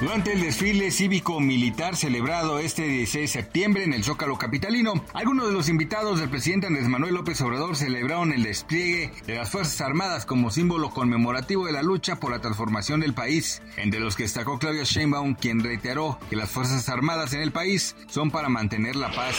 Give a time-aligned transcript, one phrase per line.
[0.00, 5.52] Durante el desfile cívico-militar celebrado este 16 de septiembre en el Zócalo Capitalino, algunos de
[5.52, 10.24] los invitados del presidente Andrés Manuel López Obrador celebraron el despliegue de las Fuerzas Armadas
[10.24, 14.60] como símbolo conmemorativo de la lucha por la transformación del país, entre los que destacó
[14.60, 19.10] Claudio Sheinbaum, quien reiteró que las Fuerzas Armadas en el país son para mantener la
[19.10, 19.34] paz.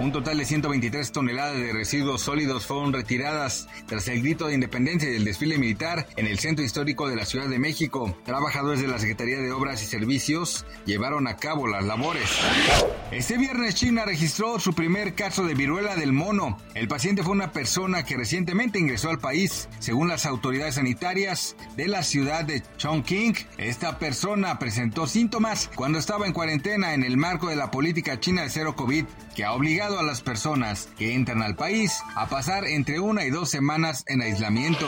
[0.00, 5.08] Un total de 123 toneladas de residuos sólidos fueron retiradas tras el grito de independencia
[5.08, 8.18] del desfile militar en el centro histórico de la Ciudad de México.
[8.24, 12.28] Trabajadores de la Secretaría de Obras servicios llevaron a cabo las labores.
[13.10, 16.58] Este viernes China registró su primer caso de viruela del mono.
[16.74, 19.68] El paciente fue una persona que recientemente ingresó al país.
[19.78, 26.26] Según las autoridades sanitarias de la ciudad de Chongqing, esta persona presentó síntomas cuando estaba
[26.26, 29.98] en cuarentena en el marco de la política china de cero COVID, que ha obligado
[29.98, 34.22] a las personas que entran al país a pasar entre una y dos semanas en
[34.22, 34.86] aislamiento.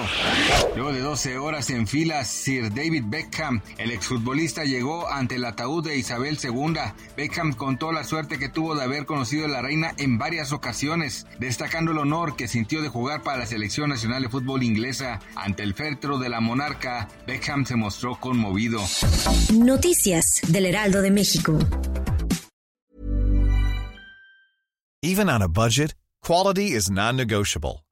[0.75, 5.85] Luego de 12 horas en fila, Sir David Beckham, el exfutbolista, llegó ante el ataúd
[5.85, 6.75] de Isabel II.
[7.17, 11.27] Beckham contó la suerte que tuvo de haber conocido a la reina en varias ocasiones,
[11.39, 15.21] destacando el honor que sintió de jugar para la selección nacional de fútbol inglesa.
[15.35, 18.81] Ante el féretro de la monarca, Beckham se mostró conmovido.
[19.53, 21.59] Noticias del Heraldo de México.
[25.03, 27.86] Even on a budget, quality is non-negotiable.